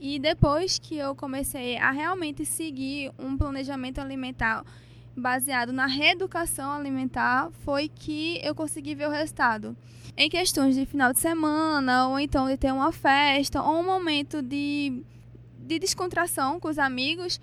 E 0.00 0.18
depois 0.18 0.78
que 0.78 0.96
eu 0.96 1.14
comecei 1.14 1.76
a 1.78 1.90
realmente 1.90 2.44
seguir 2.44 3.12
um 3.18 3.36
planejamento 3.36 4.00
alimentar 4.00 4.64
baseado 5.16 5.72
na 5.72 5.86
reeducação 5.86 6.72
alimentar, 6.72 7.50
foi 7.64 7.88
que 7.88 8.40
eu 8.42 8.54
consegui 8.54 8.94
ver 8.94 9.08
o 9.08 9.10
resultado. 9.10 9.76
Em 10.16 10.30
questões 10.30 10.76
de 10.76 10.86
final 10.86 11.12
de 11.12 11.18
semana, 11.18 12.06
ou 12.06 12.20
então 12.20 12.46
de 12.46 12.56
ter 12.56 12.72
uma 12.72 12.92
festa, 12.92 13.60
ou 13.60 13.80
um 13.80 13.84
momento 13.84 14.40
de, 14.40 15.02
de 15.58 15.78
descontração 15.80 16.60
com 16.60 16.68
os 16.68 16.78
amigos, 16.78 17.40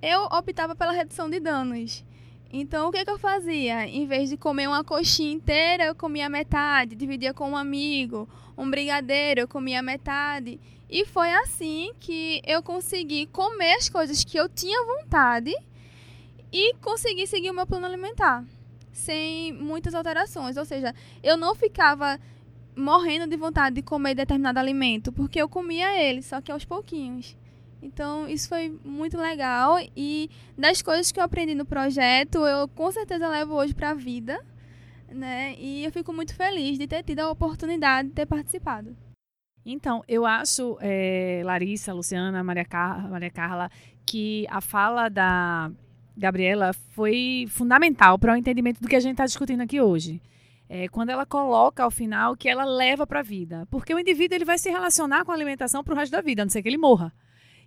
eu 0.00 0.22
optava 0.24 0.74
pela 0.74 0.92
redução 0.92 1.28
de 1.28 1.38
danos. 1.38 2.02
Então, 2.50 2.88
o 2.88 2.92
que, 2.92 3.04
que, 3.04 3.10
eu 3.10 3.18
fazia? 3.18 3.86
Em 3.86 4.06
vez 4.06 4.30
de 4.30 4.36
comer 4.38 4.66
uma 4.66 4.82
coxinha 4.82 5.30
inteira, 5.30 5.84
eu 5.84 5.94
comia 5.94 6.26
metade, 6.28 6.94
dividia 6.94 7.34
com 7.34 7.50
um 7.50 7.56
amigo. 7.56 8.26
Um 8.56 8.70
brigadeiro, 8.70 9.40
eu 9.40 9.48
comia 9.48 9.82
metade. 9.82 10.58
E 10.88 11.04
foi 11.04 11.30
assim 11.34 11.92
que 12.00 12.40
eu 12.46 12.62
consegui 12.62 13.26
comer 13.26 13.74
as 13.74 13.90
coisas 13.90 14.24
que 14.24 14.38
eu 14.38 14.48
tinha 14.48 14.86
vontade 14.86 15.54
e 16.50 16.72
consegui 16.76 17.26
seguir 17.26 17.50
o 17.50 17.54
meu 17.54 17.66
plano 17.66 17.84
alimentar, 17.84 18.42
sem 18.96 19.52
muitas 19.52 19.94
alterações. 19.94 20.56
Ou 20.56 20.64
seja, 20.64 20.94
eu 21.22 21.36
não 21.36 21.54
ficava 21.54 22.18
morrendo 22.74 23.26
de 23.26 23.36
vontade 23.36 23.76
de 23.76 23.82
comer 23.82 24.14
determinado 24.14 24.58
alimento, 24.58 25.12
porque 25.12 25.40
eu 25.40 25.48
comia 25.48 25.98
ele, 26.00 26.22
só 26.22 26.40
que 26.40 26.50
aos 26.50 26.64
pouquinhos. 26.64 27.36
Então, 27.80 28.28
isso 28.28 28.48
foi 28.48 28.78
muito 28.84 29.16
legal 29.16 29.78
e 29.96 30.30
das 30.56 30.82
coisas 30.82 31.12
que 31.12 31.20
eu 31.20 31.24
aprendi 31.24 31.54
no 31.54 31.64
projeto, 31.64 32.38
eu 32.46 32.66
com 32.68 32.90
certeza 32.90 33.28
levo 33.28 33.54
hoje 33.54 33.74
para 33.74 33.90
a 33.90 33.94
vida, 33.94 34.44
né? 35.08 35.54
E 35.58 35.84
eu 35.84 35.92
fico 35.92 36.12
muito 36.12 36.34
feliz 36.34 36.78
de 36.78 36.86
ter 36.86 37.02
tido 37.02 37.20
a 37.20 37.30
oportunidade 37.30 38.08
de 38.08 38.14
ter 38.14 38.26
participado. 38.26 38.96
Então, 39.64 40.02
eu 40.08 40.24
acho, 40.24 40.78
é, 40.80 41.42
Larissa, 41.44 41.92
Luciana, 41.92 42.42
Maria, 42.42 42.64
Car 42.64 43.10
Maria 43.10 43.30
Carla, 43.30 43.70
que 44.06 44.46
a 44.48 44.60
fala 44.60 45.08
da 45.08 45.70
Gabriela 46.16 46.72
foi 46.92 47.46
fundamental 47.48 48.18
para 48.18 48.32
o 48.32 48.36
entendimento 48.36 48.80
do 48.80 48.88
que 48.88 48.96
a 48.96 49.00
gente 49.00 49.12
está 49.12 49.26
discutindo 49.26 49.60
aqui 49.60 49.80
hoje. 49.80 50.20
É, 50.68 50.88
quando 50.88 51.10
ela 51.10 51.24
coloca 51.24 51.84
ao 51.84 51.90
final 51.90 52.36
que 52.36 52.48
ela 52.48 52.64
leva 52.64 53.06
para 53.06 53.20
a 53.20 53.22
vida. 53.22 53.68
Porque 53.70 53.94
o 53.94 53.98
indivíduo 53.98 54.36
ele 54.36 54.44
vai 54.44 54.58
se 54.58 54.70
relacionar 54.70 55.24
com 55.24 55.30
a 55.30 55.34
alimentação 55.34 55.84
para 55.84 55.94
o 55.94 55.96
resto 55.96 56.12
da 56.12 56.20
vida, 56.20 56.42
a 56.42 56.44
não 56.44 56.50
ser 56.50 56.62
que 56.62 56.68
ele 56.68 56.78
morra. 56.78 57.12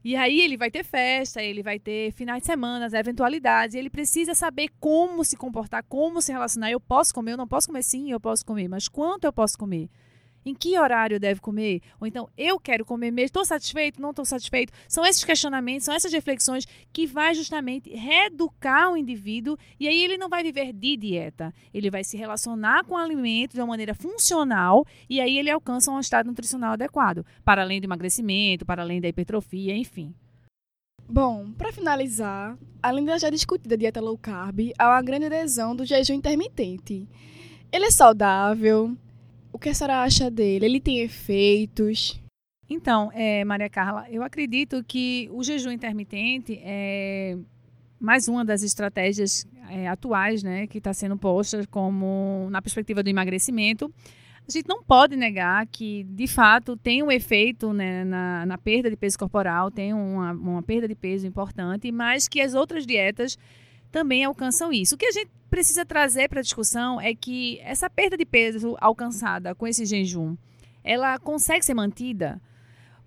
E 0.03 0.15
aí 0.15 0.39
ele 0.39 0.55
vai 0.55 0.71
ter 0.71 0.83
festa, 0.83 1.43
ele 1.43 1.61
vai 1.61 1.77
ter 1.77 2.11
finais 2.13 2.41
de 2.41 2.45
semana, 2.45 2.87
eventualidades, 2.97 3.75
ele 3.75 3.89
precisa 3.89 4.33
saber 4.33 4.69
como 4.79 5.25
se 5.25 5.35
comportar, 5.35 5.83
como 5.87 6.21
se 6.21 6.31
relacionar. 6.31 6.71
Eu 6.71 6.79
posso 6.79 7.13
comer, 7.13 7.33
eu 7.33 7.37
não 7.37 7.47
posso 7.47 7.67
comer 7.67 7.83
sim, 7.83 8.09
eu 8.09 8.19
posso 8.19 8.45
comer, 8.45 8.67
mas 8.69 8.87
quanto 8.87 9.25
eu 9.25 9.33
posso 9.33 9.57
comer? 9.57 9.89
Em 10.45 10.53
que 10.53 10.77
horário 10.79 11.19
deve 11.19 11.39
comer? 11.39 11.81
Ou 11.99 12.07
então, 12.07 12.29
eu 12.37 12.59
quero 12.59 12.85
comer 12.85 13.11
mesmo, 13.11 13.25
estou 13.25 13.45
satisfeito, 13.45 14.01
não 14.01 14.11
estou 14.11 14.25
satisfeito? 14.25 14.73
São 14.87 15.05
esses 15.05 15.23
questionamentos, 15.23 15.85
são 15.85 15.93
essas 15.93 16.11
reflexões 16.11 16.65
que 16.91 17.05
vai 17.05 17.35
justamente 17.35 17.89
reeducar 17.89 18.91
o 18.91 18.97
indivíduo 18.97 19.57
e 19.79 19.87
aí 19.87 20.03
ele 20.03 20.17
não 20.17 20.29
vai 20.29 20.43
viver 20.43 20.73
de 20.73 20.97
dieta. 20.97 21.53
Ele 21.73 21.89
vai 21.89 22.03
se 22.03 22.17
relacionar 22.17 22.83
com 22.85 22.95
o 22.95 22.97
alimento 22.97 23.53
de 23.53 23.59
uma 23.59 23.67
maneira 23.67 23.93
funcional 23.93 24.85
e 25.09 25.19
aí 25.19 25.37
ele 25.37 25.49
alcança 25.49 25.91
um 25.91 25.99
estado 25.99 26.27
nutricional 26.27 26.73
adequado, 26.73 27.25
para 27.43 27.61
além 27.61 27.81
do 27.81 27.85
emagrecimento, 27.85 28.65
para 28.65 28.81
além 28.81 29.01
da 29.01 29.07
hipertrofia, 29.07 29.75
enfim. 29.75 30.13
Bom, 31.11 31.51
para 31.53 31.73
finalizar, 31.73 32.55
além 32.83 33.03
da 33.03 33.17
já 33.17 33.31
discutida 33.31 33.75
dieta 33.75 33.99
low 33.99 34.15
carb, 34.15 34.71
há 34.77 34.89
uma 34.89 35.01
grande 35.01 35.25
adesão 35.25 35.75
do 35.75 35.83
jejum 35.83 36.13
intermitente. 36.13 37.07
Ele 37.71 37.85
é 37.85 37.91
saudável, 37.91 38.95
o 39.51 39.59
que 39.59 39.69
a 39.69 39.73
senhora 39.73 40.03
acha 40.03 40.29
dele? 40.29 40.65
Ele 40.65 40.79
tem 40.79 40.99
efeitos? 40.99 42.21
Então, 42.69 43.11
é, 43.13 43.43
Maria 43.43 43.69
Carla, 43.69 44.05
eu 44.09 44.21
acredito 44.21 44.83
que 44.83 45.27
o 45.31 45.43
jejum 45.43 45.71
intermitente 45.71 46.59
é 46.63 47.35
mais 47.99 48.27
uma 48.27 48.45
das 48.45 48.63
estratégias 48.63 49.45
é, 49.69 49.87
atuais 49.87 50.41
né, 50.41 50.67
que 50.67 50.77
está 50.77 50.93
sendo 50.93 51.17
posta 51.17 51.65
como 51.67 52.47
na 52.49 52.61
perspectiva 52.61 53.03
do 53.03 53.09
emagrecimento. 53.09 53.91
A 54.47 54.51
gente 54.51 54.67
não 54.67 54.81
pode 54.81 55.15
negar 55.15 55.67
que, 55.67 56.03
de 56.05 56.25
fato, 56.25 56.77
tem 56.77 57.03
um 57.03 57.11
efeito 57.11 57.73
né, 57.73 58.03
na, 58.03 58.45
na, 58.45 58.57
perda 58.57 58.89
de 58.89 58.95
peso 58.95 59.19
corporal, 59.19 59.69
tem 59.69 59.93
uma, 59.93 60.31
uma 60.31 60.63
perda 60.63 60.87
de 60.87 60.95
peso 60.95 61.27
importante, 61.27 61.91
mas 61.91 62.27
que 62.27 62.41
as 62.41 62.53
outras 62.55 62.85
dietas 62.85 63.37
também 63.91 64.23
alcançam 64.23 64.71
isso. 64.71 64.95
O 64.95 64.97
que 64.97 65.05
a 65.05 65.11
gente 65.11 65.31
precisa 65.49 65.85
trazer 65.85 66.29
para 66.29 66.39
a 66.39 66.43
discussão 66.43 67.01
é 67.01 67.13
que 67.13 67.59
essa 67.61 67.89
perda 67.89 68.15
de 68.15 68.25
peso 68.25 68.77
alcançada 68.79 69.55
com 69.55 69.67
esse 69.67 69.85
jejum, 69.85 70.35
ela 70.83 71.17
consegue 71.19 71.65
ser 71.65 71.73
mantida? 71.73 72.41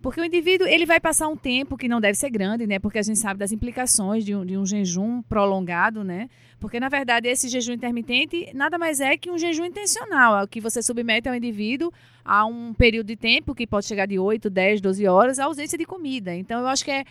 Porque 0.02 0.20
o 0.20 0.24
indivíduo 0.24 0.66
ele 0.66 0.84
vai 0.84 0.98
passar 0.98 1.28
um 1.28 1.36
tempo 1.36 1.76
que 1.76 1.86
não 1.86 2.00
deve 2.00 2.14
ser 2.18 2.28
grande, 2.28 2.66
né? 2.66 2.80
Porque 2.80 2.98
a 2.98 3.02
gente 3.02 3.20
sabe 3.20 3.38
das 3.38 3.52
implicações 3.52 4.24
de 4.24 4.34
um, 4.34 4.44
de 4.44 4.58
um 4.58 4.66
jejum 4.66 5.22
prolongado, 5.22 6.02
né? 6.02 6.28
Porque, 6.58 6.80
na 6.80 6.88
verdade, 6.88 7.28
esse 7.28 7.48
jejum 7.48 7.72
intermitente 7.72 8.50
nada 8.52 8.76
mais 8.76 9.00
é 9.00 9.16
que 9.16 9.30
um 9.30 9.38
jejum 9.38 9.64
intencional, 9.64 10.46
que 10.48 10.60
você 10.60 10.82
submete 10.82 11.28
ao 11.28 11.36
indivíduo 11.36 11.92
a 12.24 12.44
um 12.44 12.74
período 12.74 13.06
de 13.06 13.16
tempo 13.16 13.54
que 13.54 13.64
pode 13.64 13.86
chegar 13.86 14.06
de 14.06 14.18
8, 14.18 14.50
10, 14.50 14.80
12 14.80 15.06
horas, 15.06 15.38
a 15.38 15.44
ausência 15.44 15.78
de 15.78 15.84
comida. 15.84 16.34
Então, 16.34 16.60
eu 16.60 16.66
acho 16.66 16.84
que 16.84 16.90
é, 16.90 17.04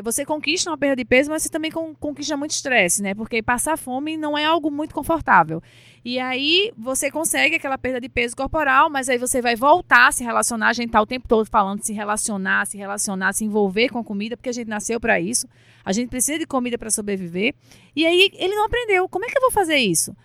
você 0.00 0.24
conquista 0.24 0.70
uma 0.70 0.78
perda 0.78 0.96
de 0.96 1.04
peso, 1.04 1.30
mas 1.30 1.42
você 1.42 1.48
também 1.48 1.70
conquista 1.70 2.36
muito 2.36 2.52
estresse, 2.52 3.02
né? 3.02 3.14
Porque 3.14 3.42
passar 3.42 3.76
fome 3.76 4.16
não 4.16 4.38
é 4.38 4.44
algo 4.44 4.70
muito 4.70 4.94
confortável. 4.94 5.62
E 6.04 6.18
aí 6.18 6.72
você 6.76 7.10
consegue 7.10 7.56
aquela 7.56 7.76
perda 7.76 8.00
de 8.00 8.08
peso 8.08 8.34
corporal, 8.34 8.88
mas 8.88 9.08
aí 9.08 9.18
você 9.18 9.42
vai 9.42 9.54
voltar 9.54 10.08
a 10.08 10.12
se 10.12 10.24
relacionar. 10.24 10.68
A 10.68 10.72
gente 10.72 10.90
tá 10.90 11.00
o 11.00 11.06
tempo 11.06 11.28
todo 11.28 11.46
falando 11.46 11.80
de 11.80 11.86
se 11.86 11.92
relacionar, 11.92 12.66
se 12.66 12.76
relacionar, 12.76 13.32
se 13.32 13.44
envolver 13.44 13.88
com 13.88 13.98
a 13.98 14.04
comida, 14.04 14.36
porque 14.36 14.48
a 14.50 14.52
gente 14.52 14.68
nasceu 14.68 14.98
para 14.98 15.20
isso. 15.20 15.46
A 15.84 15.92
gente 15.92 16.08
precisa 16.08 16.38
de 16.38 16.46
comida 16.46 16.78
para 16.78 16.90
sobreviver. 16.90 17.54
E 17.94 18.06
aí 18.06 18.30
ele 18.34 18.54
não 18.54 18.66
aprendeu. 18.66 19.08
Como 19.08 19.24
é 19.24 19.28
que 19.28 19.36
eu 19.36 19.42
vou 19.42 19.50
fazer 19.50 19.76
isso? 19.76 20.16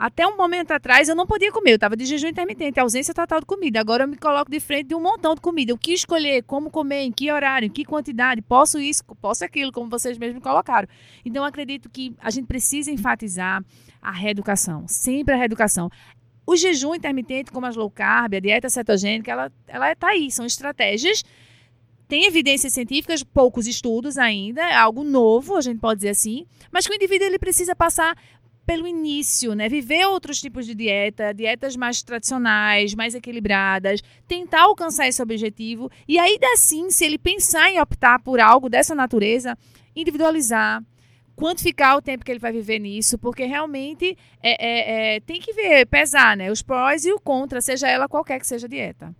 Até 0.00 0.26
um 0.26 0.34
momento 0.34 0.70
atrás 0.70 1.10
eu 1.10 1.14
não 1.14 1.26
podia 1.26 1.52
comer, 1.52 1.72
eu 1.72 1.74
estava 1.74 1.94
de 1.94 2.06
jejum 2.06 2.28
intermitente, 2.28 2.80
ausência 2.80 3.12
total 3.12 3.40
de 3.40 3.44
comida. 3.44 3.78
Agora 3.78 4.04
eu 4.04 4.08
me 4.08 4.16
coloco 4.16 4.50
de 4.50 4.58
frente 4.58 4.86
de 4.86 4.94
um 4.94 5.00
montão 5.00 5.34
de 5.34 5.42
comida. 5.42 5.74
O 5.74 5.76
que 5.76 5.92
escolher, 5.92 6.42
como 6.44 6.70
comer, 6.70 7.02
em 7.02 7.12
que 7.12 7.30
horário, 7.30 7.66
em 7.66 7.70
que 7.70 7.84
quantidade, 7.84 8.40
posso 8.40 8.80
isso, 8.80 9.04
posso 9.20 9.44
aquilo, 9.44 9.70
como 9.70 9.90
vocês 9.90 10.16
mesmos 10.16 10.42
colocaram. 10.42 10.88
Então 11.22 11.44
acredito 11.44 11.90
que 11.90 12.14
a 12.18 12.30
gente 12.30 12.46
precisa 12.46 12.90
enfatizar 12.90 13.62
a 14.00 14.10
reeducação, 14.10 14.88
sempre 14.88 15.34
a 15.34 15.36
reeducação. 15.36 15.90
O 16.46 16.56
jejum 16.56 16.94
intermitente, 16.94 17.50
como 17.50 17.66
as 17.66 17.76
low 17.76 17.90
carb, 17.90 18.36
a 18.36 18.40
dieta 18.40 18.70
cetogênica, 18.70 19.30
ela 19.30 19.52
ela 19.68 19.92
está 19.92 20.08
aí, 20.08 20.30
são 20.30 20.46
estratégias 20.46 21.22
tem 22.10 22.24
evidências 22.24 22.72
científicas, 22.72 23.22
poucos 23.22 23.68
estudos 23.68 24.18
ainda, 24.18 24.60
é 24.62 24.74
algo 24.74 25.04
novo, 25.04 25.56
a 25.56 25.60
gente 25.60 25.78
pode 25.78 25.98
dizer 25.98 26.08
assim, 26.08 26.44
mas 26.72 26.84
que 26.84 26.92
o 26.92 26.96
indivíduo 26.96 27.24
ele 27.24 27.38
precisa 27.38 27.72
passar 27.76 28.18
pelo 28.70 28.86
início, 28.86 29.52
né? 29.52 29.68
Viver 29.68 30.06
outros 30.06 30.40
tipos 30.40 30.64
de 30.64 30.76
dieta, 30.76 31.34
dietas 31.34 31.74
mais 31.74 32.04
tradicionais, 32.04 32.94
mais 32.94 33.16
equilibradas, 33.16 34.00
tentar 34.28 34.62
alcançar 34.62 35.08
esse 35.08 35.20
objetivo 35.20 35.90
e 36.06 36.20
aí 36.20 36.38
sim, 36.54 36.88
se 36.88 37.04
ele 37.04 37.18
pensar 37.18 37.68
em 37.68 37.80
optar 37.80 38.20
por 38.20 38.38
algo 38.38 38.68
dessa 38.68 38.94
natureza, 38.94 39.58
individualizar, 39.96 40.84
quantificar 41.34 41.96
o 41.96 42.00
tempo 42.00 42.24
que 42.24 42.30
ele 42.30 42.38
vai 42.38 42.52
viver 42.52 42.78
nisso, 42.78 43.18
porque 43.18 43.44
realmente 43.44 44.16
é, 44.40 44.50
é, 44.64 45.16
é, 45.16 45.20
tem 45.20 45.40
que 45.40 45.52
ver, 45.52 45.86
pesar, 45.86 46.36
né? 46.36 46.48
Os 46.48 46.62
prós 46.62 47.04
e 47.04 47.12
o 47.12 47.18
contra, 47.18 47.60
seja 47.60 47.88
ela 47.88 48.08
qualquer 48.08 48.38
que 48.38 48.46
seja 48.46 48.68
a 48.68 48.70
dieta. 48.70 49.12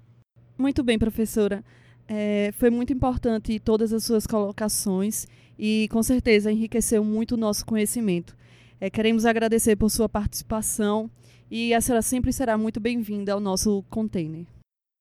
Muito 0.56 0.84
bem, 0.84 0.96
professora. 0.96 1.64
É, 2.06 2.52
foi 2.56 2.70
muito 2.70 2.92
importante 2.92 3.58
todas 3.58 3.92
as 3.92 4.04
suas 4.04 4.28
colocações 4.28 5.26
e, 5.58 5.88
com 5.90 6.04
certeza, 6.04 6.52
enriqueceu 6.52 7.02
muito 7.02 7.32
o 7.32 7.36
nosso 7.36 7.66
conhecimento. 7.66 8.38
É, 8.80 8.88
queremos 8.88 9.26
agradecer 9.26 9.76
por 9.76 9.90
sua 9.90 10.08
participação 10.08 11.10
e 11.50 11.74
a 11.74 11.80
senhora 11.82 12.00
sempre 12.00 12.32
será 12.32 12.56
muito 12.56 12.80
bem-vinda 12.80 13.32
ao 13.32 13.38
nosso 13.38 13.84
container. 13.90 14.46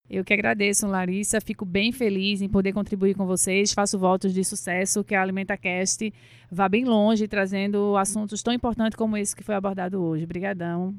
Eu 0.09 0.25
que 0.25 0.33
agradeço, 0.33 0.85
Larissa. 0.85 1.39
Fico 1.39 1.63
bem 1.63 1.93
feliz 1.93 2.41
em 2.41 2.49
poder 2.49 2.73
contribuir 2.73 3.15
com 3.15 3.25
vocês. 3.25 3.71
Faço 3.71 3.97
votos 3.97 4.33
de 4.33 4.43
sucesso, 4.43 5.03
que 5.03 5.15
a 5.15 5.21
AlimentaCast 5.21 6.11
vá 6.51 6.67
bem 6.67 6.83
longe, 6.83 7.27
trazendo 7.27 7.95
assuntos 7.95 8.43
tão 8.43 8.51
importantes 8.51 8.97
como 8.97 9.15
esse 9.15 9.35
que 9.35 9.43
foi 9.43 9.55
abordado 9.55 10.01
hoje. 10.01 10.25
Obrigadão. 10.25 10.93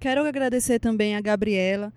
Quero 0.00 0.24
agradecer 0.24 0.78
também 0.78 1.14
a 1.16 1.20
Gabriela 1.20 1.92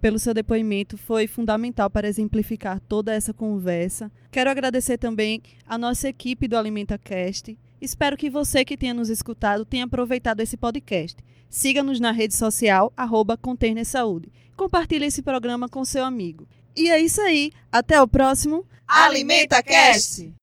pelo 0.00 0.18
seu 0.18 0.32
depoimento, 0.32 0.96
foi 0.96 1.26
fundamental 1.26 1.90
para 1.90 2.06
exemplificar 2.06 2.78
toda 2.78 3.12
essa 3.12 3.32
conversa. 3.32 4.12
Quero 4.30 4.50
agradecer 4.50 4.96
também 4.98 5.42
a 5.66 5.76
nossa 5.76 6.08
equipe 6.08 6.46
do 6.46 6.56
AlimentaCast. 6.56 7.56
Espero 7.80 8.16
que 8.16 8.28
você 8.28 8.64
que 8.64 8.76
tenha 8.76 8.92
nos 8.92 9.08
escutado 9.08 9.64
tenha 9.64 9.84
aproveitado 9.84 10.40
esse 10.40 10.56
podcast. 10.56 11.16
Siga-nos 11.48 12.00
na 12.00 12.10
rede 12.10 12.34
social, 12.34 12.92
arroba 12.96 13.36
Container 13.36 13.86
Saúde. 13.86 14.32
Compartilhe 14.56 15.06
esse 15.06 15.22
programa 15.22 15.68
com 15.68 15.84
seu 15.84 16.04
amigo. 16.04 16.48
E 16.76 16.90
é 16.90 17.00
isso 17.00 17.20
aí. 17.20 17.52
Até 17.70 18.02
o 18.02 18.08
próximo 18.08 18.66
Alimenta 18.86 19.62
Cast! 19.62 20.34